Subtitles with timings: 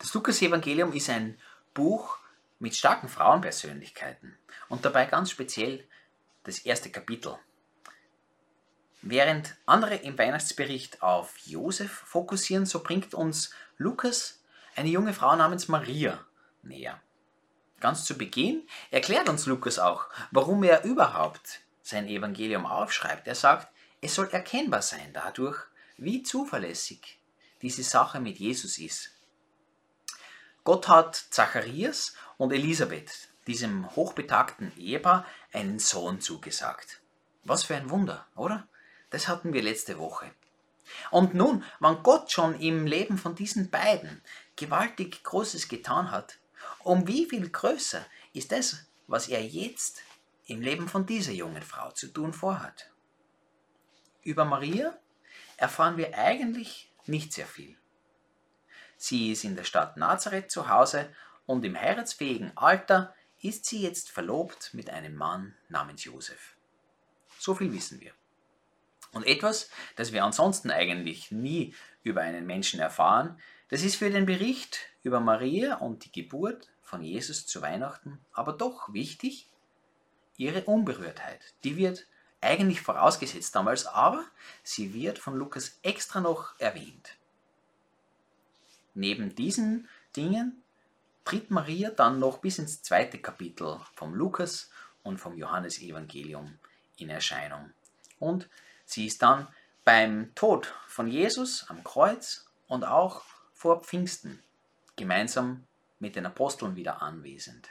[0.00, 1.38] Das Lukas-Evangelium ist ein
[1.74, 2.16] Buch
[2.58, 4.34] mit starken Frauenpersönlichkeiten
[4.70, 5.86] und dabei ganz speziell
[6.42, 7.36] das erste Kapitel.
[9.02, 14.42] Während andere im Weihnachtsbericht auf Josef fokussieren, so bringt uns Lukas
[14.74, 16.24] eine junge Frau namens Maria
[16.62, 16.98] näher.
[17.78, 23.28] Ganz zu Beginn erklärt uns Lukas auch, warum er überhaupt sein Evangelium aufschreibt.
[23.28, 23.68] Er sagt,
[24.00, 25.58] es soll erkennbar sein dadurch,
[25.98, 27.18] wie zuverlässig
[27.60, 29.19] diese Sache mit Jesus ist.
[30.64, 37.00] Gott hat Zacharias und Elisabeth, diesem hochbetagten Ehepaar, einen Sohn zugesagt.
[37.44, 38.68] Was für ein Wunder, oder?
[39.08, 40.30] Das hatten wir letzte Woche.
[41.10, 44.22] Und nun, wann Gott schon im Leben von diesen beiden
[44.56, 46.38] gewaltig Großes getan hat,
[46.80, 50.02] um wie viel größer ist das, was er jetzt
[50.46, 52.90] im Leben von dieser jungen Frau zu tun vorhat?
[54.22, 54.96] Über Maria
[55.56, 57.79] erfahren wir eigentlich nicht sehr viel.
[59.02, 61.08] Sie ist in der Stadt Nazareth zu Hause
[61.46, 66.54] und im heiratsfähigen Alter ist sie jetzt verlobt mit einem Mann namens Josef.
[67.38, 68.12] So viel wissen wir.
[69.12, 74.26] Und etwas, das wir ansonsten eigentlich nie über einen Menschen erfahren, das ist für den
[74.26, 79.48] Bericht über Maria und die Geburt von Jesus zu Weihnachten aber doch wichtig,
[80.36, 81.40] ihre Unberührtheit.
[81.64, 82.06] Die wird
[82.42, 84.26] eigentlich vorausgesetzt damals, aber
[84.62, 87.16] sie wird von Lukas extra noch erwähnt.
[88.94, 90.62] Neben diesen Dingen
[91.24, 94.70] tritt Maria dann noch bis ins zweite Kapitel vom Lukas
[95.02, 96.58] und vom Johannesevangelium
[96.96, 97.70] in Erscheinung.
[98.18, 98.48] Und
[98.84, 99.48] sie ist dann
[99.84, 103.22] beim Tod von Jesus am Kreuz und auch
[103.54, 104.42] vor Pfingsten
[104.96, 105.66] gemeinsam
[105.98, 107.70] mit den Aposteln wieder anwesend.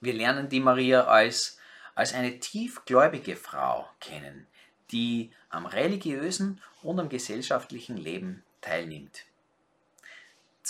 [0.00, 1.58] Wir lernen die Maria als,
[1.94, 4.46] als eine tiefgläubige Frau kennen,
[4.90, 9.24] die am religiösen und am gesellschaftlichen Leben teilnimmt.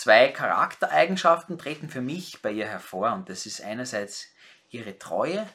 [0.01, 4.27] Zwei Charaktereigenschaften treten für mich bei ihr hervor und das ist einerseits
[4.69, 5.45] ihre Treue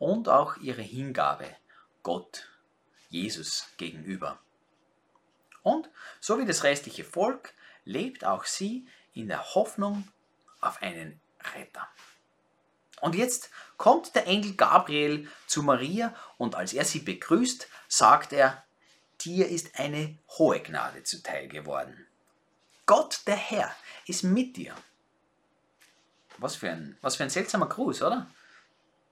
[0.00, 1.46] und auch ihre Hingabe
[2.02, 2.48] Gott,
[3.08, 4.40] Jesus gegenüber.
[5.62, 5.88] Und
[6.18, 7.54] so wie das restliche Volk
[7.84, 10.08] lebt auch sie in der Hoffnung
[10.60, 11.20] auf einen
[11.54, 11.86] Retter.
[13.00, 18.64] Und jetzt kommt der Engel Gabriel zu Maria und als er sie begrüßt, sagt er,
[19.20, 22.08] dir ist eine hohe Gnade zuteil geworden.
[22.86, 23.74] Gott, der Herr,
[24.06, 24.74] ist mit dir.
[26.38, 28.26] Was für ein, was für ein seltsamer Gruß, oder?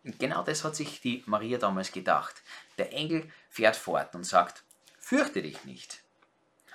[0.04, 2.42] genau das hat sich die Maria damals gedacht.
[2.78, 4.64] Der Engel fährt fort und sagt,
[4.98, 6.02] fürchte dich nicht.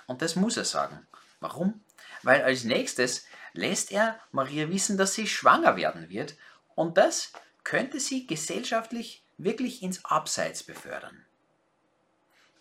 [0.06, 1.06] Und das muss er sagen.
[1.40, 1.80] Warum?
[2.22, 6.36] Weil als nächstes lässt er Maria wissen, dass sie schwanger werden wird
[6.74, 7.32] und das
[7.64, 11.24] könnte sie gesellschaftlich wirklich ins Abseits befördern.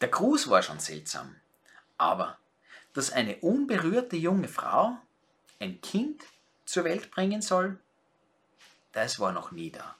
[0.01, 1.35] Der Gruß war schon seltsam,
[1.97, 2.37] aber
[2.93, 4.97] dass eine unberührte junge Frau
[5.59, 6.23] ein Kind
[6.65, 7.79] zur Welt bringen soll,
[8.91, 9.95] das war noch nie da.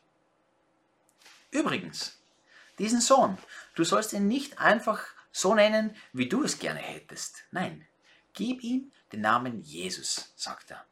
[1.51, 2.19] Übrigens,
[2.77, 3.37] diesen Sohn,
[3.75, 7.43] du sollst ihn nicht einfach so nennen, wie du es gerne hättest.
[7.51, 7.87] Nein,
[8.33, 10.85] gib ihm den Namen Jesus, sagt er.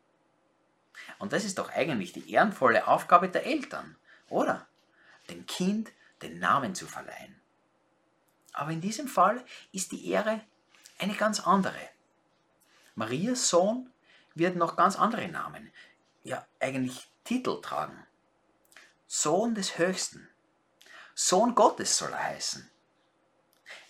[1.19, 3.95] Und das ist doch eigentlich die ehrenvolle Aufgabe der Eltern,
[4.29, 4.67] oder?
[5.29, 7.39] Dem Kind den Namen zu verleihen.
[8.53, 10.41] Aber in diesem Fall ist die Ehre
[10.97, 11.89] eine ganz andere.
[12.95, 13.91] Marias Sohn
[14.35, 15.71] wird noch ganz andere Namen,
[16.23, 18.05] ja eigentlich Titel tragen.
[19.07, 20.29] Sohn des Höchsten,
[21.13, 22.69] Sohn Gottes soll er heißen.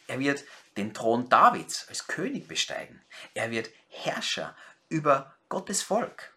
[0.08, 0.44] Er wird
[0.78, 3.02] den Thron Davids als König besteigen.
[3.34, 4.56] Er wird Herrscher
[4.90, 6.36] über Gottes Volk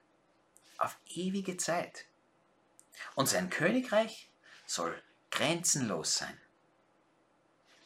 [0.78, 2.06] auf ewige Zeit.
[3.14, 4.30] Und sein Königreich
[4.66, 6.40] soll grenzenlos sein.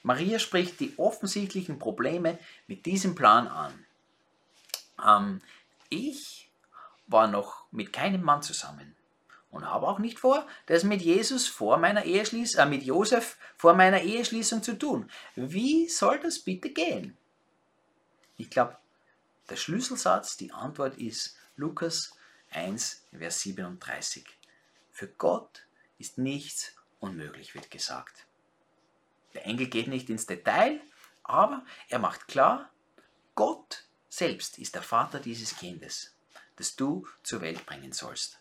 [0.02, 3.86] Maria spricht die offensichtlichen Probleme mit diesem Plan an.
[5.04, 5.42] Ähm,
[5.92, 6.50] ich
[7.06, 8.96] war noch mit keinem Mann zusammen
[9.50, 13.74] und habe auch nicht vor, das mit Jesus vor meiner Eheschließung, äh, mit Josef vor
[13.74, 15.10] meiner Eheschließung zu tun.
[15.36, 17.16] Wie soll das bitte gehen?
[18.36, 18.78] Ich glaube,
[19.50, 22.16] der Schlüsselsatz, die Antwort ist Lukas
[22.50, 24.26] 1, Vers 37.
[24.90, 25.66] Für Gott
[25.98, 28.26] ist nichts unmöglich, wird gesagt.
[29.34, 30.80] Der Engel geht nicht ins Detail,
[31.22, 32.70] aber er macht klar,
[33.34, 36.14] Gott selbst ist der Vater dieses Kindes,
[36.56, 38.38] das du zur Welt bringen sollst.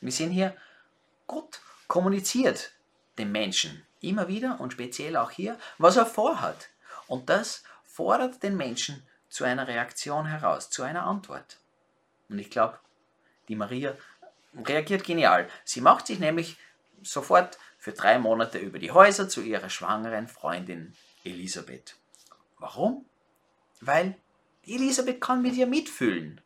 [0.00, 0.56] Wir sehen hier,
[1.26, 2.72] Gott kommuniziert
[3.18, 6.70] dem Menschen immer wieder und speziell auch hier, was er vorhat.
[7.06, 11.58] Und das fordert den Menschen zu einer Reaktion heraus, zu einer Antwort.
[12.30, 12.78] Und ich glaube,
[13.48, 13.94] die Maria
[14.54, 15.50] reagiert genial.
[15.66, 16.56] Sie macht sich nämlich
[17.02, 21.96] sofort für drei Monate über die Häuser zu ihrer schwangeren Freundin Elisabeth.
[22.58, 23.04] Warum?
[23.80, 24.16] Weil
[24.66, 26.40] Elisabeth kann mit ihr mitfühlen.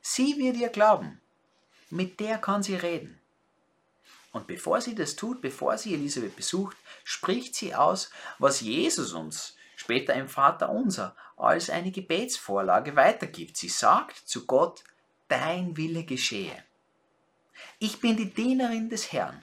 [0.00, 1.20] Sie wird ihr glauben.
[1.90, 3.18] Mit der kann sie reden.
[4.32, 9.56] Und bevor sie das tut, bevor sie Elisabeth besucht, spricht sie aus, was Jesus uns
[9.76, 13.56] später im Vater unser als eine Gebetsvorlage weitergibt.
[13.56, 14.84] Sie sagt zu Gott,
[15.28, 16.64] dein Wille geschehe.
[17.78, 19.42] Ich bin die Dienerin des Herrn.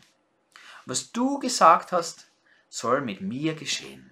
[0.86, 2.28] Was du gesagt hast,
[2.70, 4.12] soll mit mir geschehen.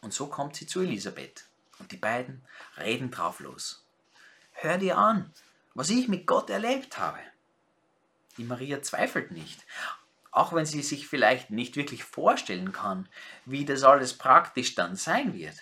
[0.00, 1.45] Und so kommt sie zu Elisabeth
[1.78, 2.42] und die beiden
[2.78, 3.84] reden drauf los.
[4.52, 5.32] Hör dir an,
[5.74, 7.18] was ich mit Gott erlebt habe.
[8.36, 9.64] Die Maria zweifelt nicht,
[10.30, 13.08] auch wenn sie sich vielleicht nicht wirklich vorstellen kann,
[13.44, 15.56] wie das alles praktisch dann sein wird.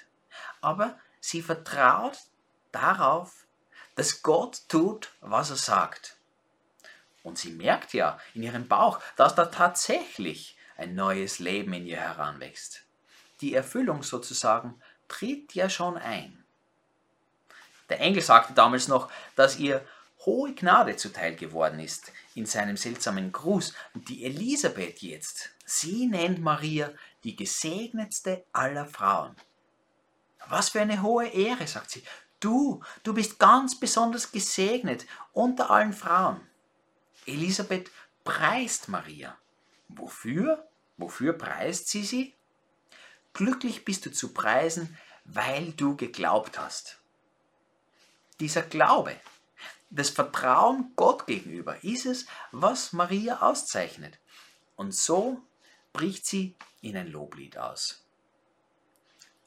[0.61, 2.19] Aber sie vertraut
[2.73, 3.47] darauf,
[3.95, 6.17] dass Gott tut, was er sagt.
[7.23, 12.01] Und sie merkt ja in ihrem Bauch, dass da tatsächlich ein neues Leben in ihr
[12.01, 12.83] heranwächst.
[13.41, 16.45] Die Erfüllung sozusagen tritt ja schon ein.
[17.89, 19.85] Der Engel sagte damals noch, dass ihr
[20.25, 23.75] hohe Gnade zuteil geworden ist in seinem seltsamen Gruß.
[23.95, 26.91] Und die Elisabeth jetzt, sie nennt Maria
[27.25, 29.37] die gesegnetste aller Frauen.
[30.49, 32.03] Was für eine hohe Ehre, sagt sie.
[32.41, 36.41] Du, du bist ganz besonders gesegnet unter allen Frauen.
[37.27, 37.91] Elisabeth
[38.23, 39.37] preist Maria.
[39.89, 40.69] Wofür?
[40.99, 42.35] Wofür preist sie sie?
[43.35, 46.99] Glücklich bist du zu preisen, weil du geglaubt hast.
[48.41, 49.17] Dieser Glaube,
[49.91, 54.19] das Vertrauen Gott gegenüber ist es, was Maria auszeichnet.
[54.77, 55.43] Und so
[55.93, 58.05] bricht sie in ein Loblied aus.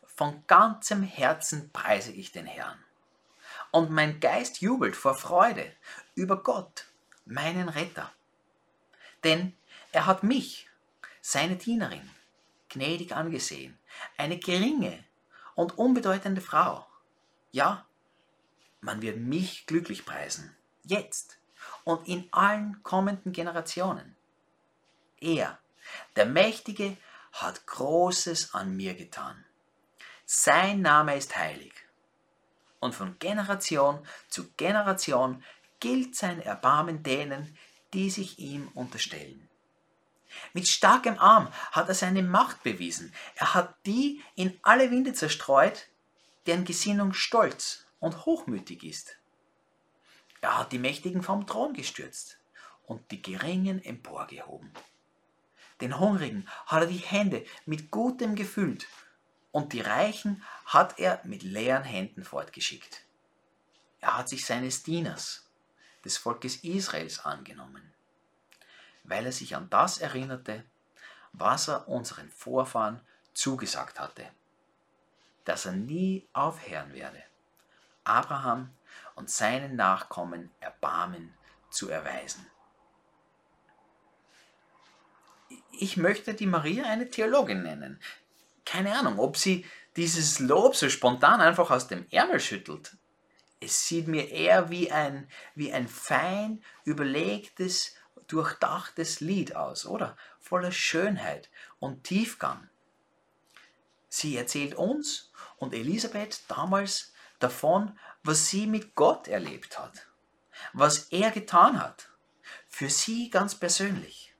[0.05, 2.83] Von ganzem Herzen preise ich den Herrn.
[3.71, 5.71] Und mein Geist jubelt vor Freude
[6.15, 6.87] über Gott,
[7.25, 8.11] meinen Retter.
[9.23, 9.55] Denn
[9.91, 10.69] er hat mich,
[11.21, 12.09] seine Dienerin,
[12.77, 13.77] gnädig angesehen,
[14.17, 15.03] eine geringe
[15.55, 16.85] und unbedeutende Frau.
[17.51, 17.85] Ja,
[18.81, 21.39] man wird mich glücklich preisen, jetzt
[21.83, 24.15] und in allen kommenden Generationen.
[25.19, 25.57] Er,
[26.15, 26.97] der Mächtige,
[27.33, 29.43] hat Großes an mir getan.
[30.25, 31.73] Sein Name ist heilig.
[32.79, 35.43] Und von Generation zu Generation
[35.79, 37.57] gilt sein Erbarmen denen,
[37.93, 39.47] die sich ihm unterstellen.
[40.53, 43.13] Mit starkem Arm hat er seine Macht bewiesen.
[43.35, 45.87] Er hat die in alle Winde zerstreut,
[46.45, 49.17] deren Gesinnung stolz und hochmütig ist.
[50.41, 52.39] Er hat die Mächtigen vom Thron gestürzt
[52.85, 54.71] und die Geringen emporgehoben.
[55.81, 58.87] Den Hungrigen hat er die Hände mit Gutem gefüllt
[59.51, 63.05] und die Reichen hat er mit leeren Händen fortgeschickt.
[63.99, 65.49] Er hat sich seines Dieners,
[66.05, 67.93] des Volkes Israels, angenommen,
[69.07, 70.63] weil er sich an das erinnerte,
[71.33, 73.01] was er unseren Vorfahren
[73.33, 74.25] zugesagt hatte,
[75.45, 77.23] dass er nie aufhören werde.
[78.03, 78.69] Abraham
[79.15, 81.33] und seinen Nachkommen Erbarmen
[81.69, 82.45] zu erweisen.
[85.71, 87.99] Ich möchte die Maria eine Theologin nennen.
[88.65, 89.65] Keine Ahnung, ob sie
[89.95, 92.97] dieses Lob so spontan einfach aus dem Ärmel schüttelt.
[93.59, 97.95] Es sieht mir eher wie ein, wie ein fein überlegtes,
[98.27, 100.17] durchdachtes Lied aus, oder?
[100.39, 102.69] Voller Schönheit und Tiefgang.
[104.09, 110.07] Sie erzählt uns und Elisabeth damals davon, was sie mit Gott erlebt hat,
[110.73, 112.09] was er getan hat,
[112.67, 114.33] für sie ganz persönlich.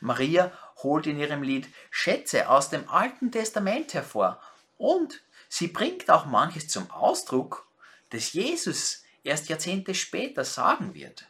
[0.00, 4.40] Maria holt in ihrem Lied Schätze aus dem Alten Testament hervor
[4.78, 7.68] und sie bringt auch manches zum Ausdruck,
[8.10, 11.29] das Jesus erst Jahrzehnte später sagen wird.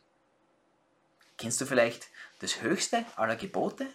[1.40, 2.08] Kennst du vielleicht
[2.40, 3.86] das höchste aller Gebote?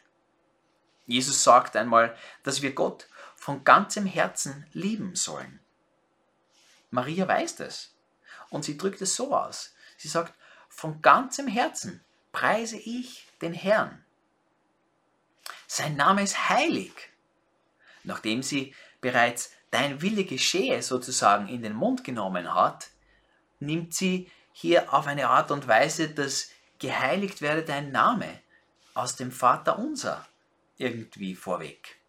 [1.05, 5.59] Jesus sagt einmal, dass wir Gott von ganzem Herzen lieben sollen.
[6.89, 7.93] Maria weiß das.
[8.49, 9.75] Und sie drückt es so aus.
[9.95, 10.33] Sie sagt,
[10.69, 14.03] von ganzem Herzen preise ich den Herrn.
[15.67, 16.93] Sein Name ist heilig.
[18.03, 22.87] Nachdem sie bereits dein Wille geschehe sozusagen in den Mund genommen hat,
[23.59, 28.41] nimmt sie hier auf eine Art und Weise, dass geheiligt werde dein Name
[28.93, 30.27] aus dem Vater unser
[30.77, 31.99] irgendwie vorweg.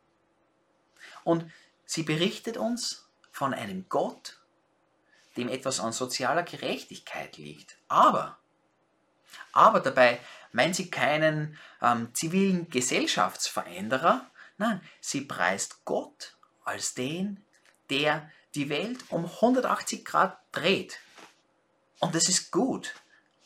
[1.25, 1.51] Und
[1.85, 4.39] sie berichtet uns von einem Gott,
[5.37, 7.77] dem etwas an sozialer Gerechtigkeit liegt.
[7.89, 8.39] Aber,
[9.53, 10.21] aber dabei
[10.53, 17.45] meint sie keinen ähm, zivilen Gesellschaftsveränderer, nein, sie preist Gott als den,
[17.91, 20.99] der die Welt um 180 Grad dreht.
[22.01, 22.95] Und das ist gut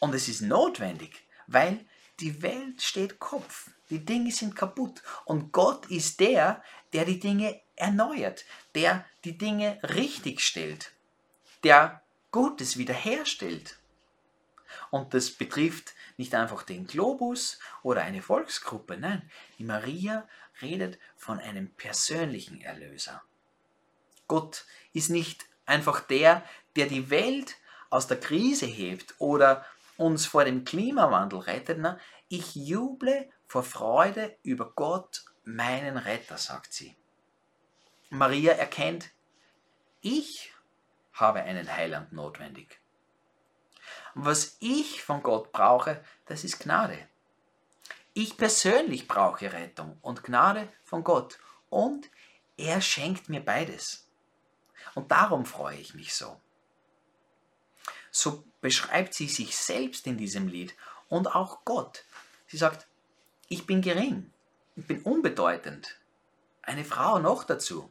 [0.01, 1.87] und es ist notwendig, weil
[2.19, 7.61] die Welt steht Kopf, die Dinge sind kaputt und Gott ist der, der die Dinge
[7.77, 10.93] erneuert, der die Dinge richtig stellt
[11.63, 13.77] der Gutes wiederherstellt.
[14.91, 19.29] Und das betrifft nicht einfach den Globus oder eine Volksgruppe, nein,
[19.59, 20.29] die Maria
[20.63, 23.23] redet von einem persönlichen Erlöser.
[24.27, 26.45] Gott ist nicht einfach der,
[26.77, 27.57] der die Welt
[27.89, 29.65] aus der Krise hebt oder
[30.01, 31.79] uns vor dem Klimawandel rettet.
[31.79, 36.97] Na, ich juble vor Freude über Gott, meinen Retter, sagt sie.
[38.09, 39.11] Maria erkennt,
[40.01, 40.53] ich
[41.13, 42.81] habe einen Heiland notwendig.
[44.15, 46.99] Was ich von Gott brauche, das ist Gnade.
[48.15, 51.39] Ich persönlich brauche Rettung und Gnade von Gott
[51.69, 52.11] und
[52.57, 54.11] er schenkt mir beides.
[54.95, 56.41] Und darum freue ich mich so.
[58.11, 60.75] So beschreibt sie sich selbst in diesem Lied
[61.09, 62.05] und auch Gott.
[62.47, 62.87] Sie sagt,
[63.49, 64.33] ich bin gering,
[64.77, 65.99] ich bin unbedeutend.
[66.63, 67.91] Eine Frau noch dazu.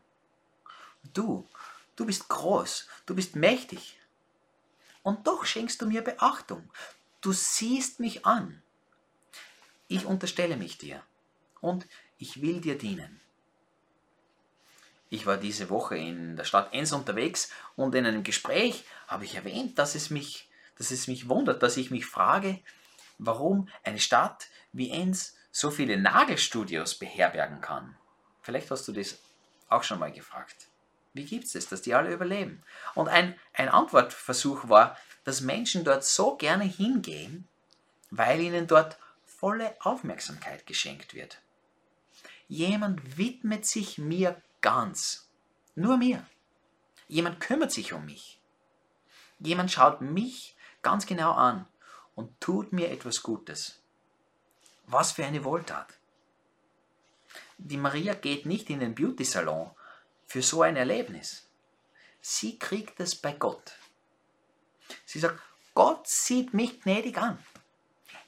[1.13, 1.47] Du,
[1.95, 3.99] du bist groß, du bist mächtig.
[5.03, 6.69] Und doch schenkst du mir Beachtung.
[7.21, 8.61] Du siehst mich an.
[9.87, 11.03] Ich unterstelle mich dir
[11.61, 13.19] und ich will dir dienen.
[15.09, 19.35] Ich war diese Woche in der Stadt Enns unterwegs und in einem Gespräch habe ich
[19.35, 22.59] erwähnt, dass es mich, dass es mich wundert, dass ich mich frage,
[23.17, 27.97] warum eine Stadt wie Enns so viele Nagelstudios beherbergen kann.
[28.41, 29.19] Vielleicht hast du das
[29.67, 30.67] auch schon mal gefragt.
[31.13, 32.63] Wie gibt es das, dass die alle überleben?
[32.93, 37.47] Und ein, ein Antwortversuch war, dass Menschen dort so gerne hingehen,
[38.11, 41.41] weil ihnen dort volle Aufmerksamkeit geschenkt wird.
[42.47, 45.29] Jemand widmet sich mir Ganz.
[45.75, 46.25] Nur mir.
[47.07, 48.41] Jemand kümmert sich um mich.
[49.39, 51.65] Jemand schaut mich ganz genau an
[52.15, 53.81] und tut mir etwas Gutes.
[54.85, 55.97] Was für eine Wohltat.
[57.57, 59.71] Die Maria geht nicht in den Beauty-Salon
[60.25, 61.49] für so ein Erlebnis.
[62.21, 63.73] Sie kriegt es bei Gott.
[65.05, 65.39] Sie sagt,
[65.73, 67.39] Gott sieht mich gnädig an.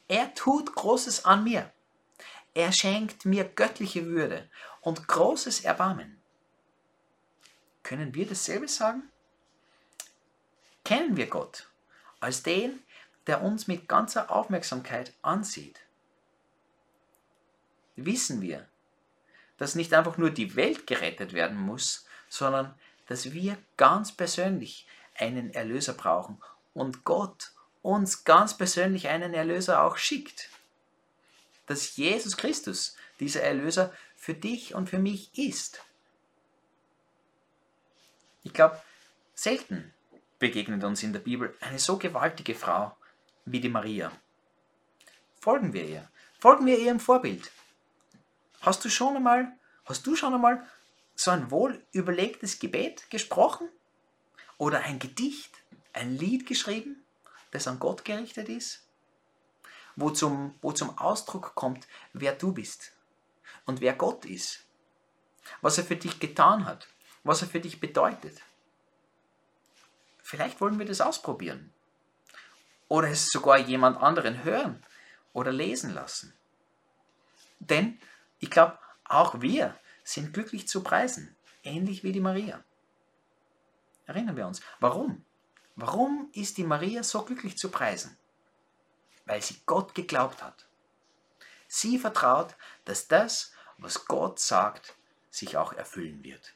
[0.07, 1.71] Er tut Großes an mir.
[2.53, 4.49] Er schenkt mir göttliche Würde
[4.81, 6.20] und großes Erbarmen.
[7.83, 9.03] Können wir dasselbe sagen?
[10.83, 11.67] Kennen wir Gott
[12.19, 12.81] als den,
[13.27, 15.79] der uns mit ganzer Aufmerksamkeit ansieht?
[17.95, 18.67] Wissen wir,
[19.57, 22.73] dass nicht einfach nur die Welt gerettet werden muss, sondern
[23.07, 26.41] dass wir ganz persönlich einen Erlöser brauchen
[26.73, 30.49] und Gott uns ganz persönlich einen Erlöser auch schickt.
[31.67, 35.83] Dass Jesus Christus dieser Erlöser für dich und für mich ist.
[38.43, 38.81] Ich glaube,
[39.35, 39.93] selten
[40.39, 42.95] begegnet uns in der Bibel eine so gewaltige Frau
[43.45, 44.11] wie die Maria.
[45.39, 46.09] Folgen wir ihr.
[46.39, 47.51] Folgen wir ihrem Vorbild.
[48.61, 49.51] Hast du schon einmal,
[49.85, 50.67] hast du schon einmal
[51.15, 53.69] so ein wohl überlegtes Gebet gesprochen?
[54.57, 55.51] Oder ein Gedicht,
[55.93, 57.03] ein Lied geschrieben,
[57.51, 58.87] das an Gott gerichtet ist?
[59.95, 62.93] Wo zum, wo zum Ausdruck kommt, wer du bist
[63.65, 64.65] und wer Gott ist.
[65.61, 66.87] Was er für dich getan hat
[67.23, 68.41] was er für dich bedeutet.
[70.21, 71.73] Vielleicht wollen wir das ausprobieren.
[72.87, 74.83] Oder es sogar jemand anderen hören
[75.33, 76.33] oder lesen lassen.
[77.59, 77.99] Denn
[78.39, 82.63] ich glaube, auch wir sind glücklich zu preisen, ähnlich wie die Maria.
[84.05, 85.23] Erinnern wir uns, warum?
[85.75, 88.17] Warum ist die Maria so glücklich zu preisen?
[89.25, 90.65] Weil sie Gott geglaubt hat.
[91.67, 94.95] Sie vertraut, dass das, was Gott sagt,
[95.29, 96.53] sich auch erfüllen wird.